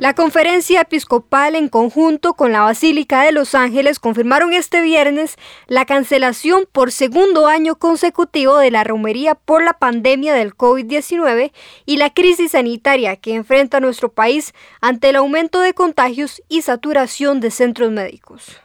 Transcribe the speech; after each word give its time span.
La 0.00 0.14
conferencia 0.14 0.80
episcopal 0.80 1.54
en 1.54 1.68
conjunto 1.68 2.32
con 2.32 2.52
la 2.52 2.62
Basílica 2.62 3.22
de 3.22 3.32
Los 3.32 3.54
Ángeles 3.54 3.98
confirmaron 3.98 4.54
este 4.54 4.80
viernes 4.80 5.36
la 5.66 5.84
cancelación 5.84 6.66
por 6.72 6.90
segundo 6.90 7.48
año 7.48 7.74
consecutivo 7.74 8.56
de 8.56 8.70
la 8.70 8.82
romería 8.82 9.34
por 9.34 9.62
la 9.62 9.74
pandemia 9.74 10.32
del 10.32 10.56
COVID-19 10.56 11.52
y 11.84 11.98
la 11.98 12.08
crisis 12.08 12.52
sanitaria 12.52 13.16
que 13.16 13.34
enfrenta 13.34 13.78
nuestro 13.78 14.10
país 14.10 14.54
ante 14.80 15.10
el 15.10 15.16
aumento 15.16 15.60
de 15.60 15.74
contagios 15.74 16.42
y 16.48 16.62
saturación 16.62 17.40
de 17.40 17.50
centros 17.50 17.92
médicos. 17.92 18.58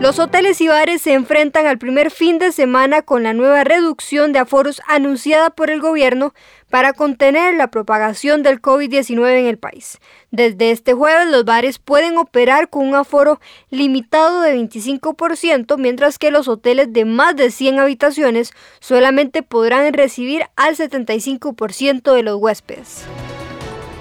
Los 0.00 0.18
hoteles 0.18 0.62
y 0.62 0.68
bares 0.68 1.02
se 1.02 1.12
enfrentan 1.12 1.66
al 1.66 1.76
primer 1.76 2.10
fin 2.10 2.38
de 2.38 2.52
semana 2.52 3.02
con 3.02 3.22
la 3.22 3.34
nueva 3.34 3.64
reducción 3.64 4.32
de 4.32 4.38
aforos 4.38 4.80
anunciada 4.88 5.50
por 5.50 5.68
el 5.68 5.82
gobierno 5.82 6.32
para 6.70 6.94
contener 6.94 7.54
la 7.54 7.70
propagación 7.70 8.42
del 8.42 8.62
COVID-19 8.62 9.40
en 9.40 9.46
el 9.46 9.58
país. 9.58 9.98
Desde 10.30 10.70
este 10.70 10.94
jueves 10.94 11.28
los 11.28 11.44
bares 11.44 11.78
pueden 11.78 12.16
operar 12.16 12.70
con 12.70 12.88
un 12.88 12.94
aforo 12.94 13.40
limitado 13.68 14.40
de 14.40 14.56
25%, 14.56 15.76
mientras 15.76 16.18
que 16.18 16.30
los 16.30 16.48
hoteles 16.48 16.90
de 16.94 17.04
más 17.04 17.36
de 17.36 17.50
100 17.50 17.80
habitaciones 17.80 18.52
solamente 18.80 19.42
podrán 19.42 19.92
recibir 19.92 20.44
al 20.56 20.76
75% 20.76 22.14
de 22.14 22.22
los 22.22 22.36
huéspedes. 22.36 23.04